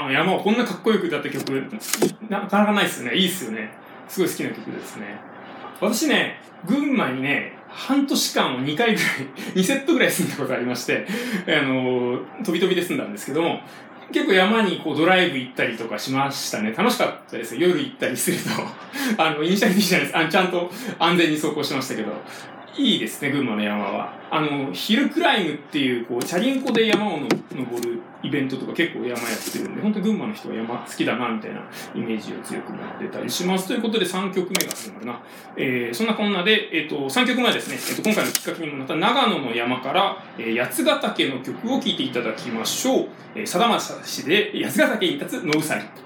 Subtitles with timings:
[0.00, 1.52] 馬の山をこんなかっこよく歌った曲、
[2.28, 3.14] なかなかないっすね。
[3.14, 3.70] いいっすよね。
[4.08, 5.18] すごい好きな曲ですね。
[5.80, 9.10] 私ね、群馬にね、半年間を2回ぐらい、
[9.54, 11.06] 2セットぐらい住んだことありまして、
[11.46, 13.60] あの、飛び飛びで住んだんですけども、
[14.12, 16.72] 結構山にこうドライブ行ったりとかしましたね。
[16.76, 17.68] 楽しかったですよ。
[17.68, 18.50] 夜行ったりすると。
[19.22, 20.18] あの、イニシャリティじゃないです。
[20.18, 22.12] あちゃんと安全に走行してましたけど。
[22.76, 24.12] いいですね、群馬の山は。
[24.30, 27.93] あの、ヒルクライムっていう、こう、チャリンコで山を登る
[28.24, 31.60] イベントとか結構山やってるんで、本当に群馬の人は山好きだな、みたいな
[31.94, 33.68] イメージを強く持ってたりします。
[33.68, 35.20] ということで3曲目が始まるな。
[35.56, 43.08] えー、そんなこんなで、えっ、と、3曲目はですね、えっ、と、今回のきっかけにもなった長野の山から、えー、八ヶ岳の曲を聴いていただきましょう。
[43.34, 46.03] えー、さだまさしで、八ヶ岳に立つ野うさぎ。